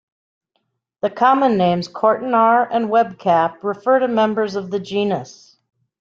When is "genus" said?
4.79-5.57